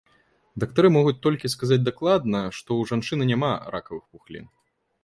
[0.63, 4.53] Дактары могуць толькі сказаць дакладна, што ў жанчыны няма ракавых пухлін.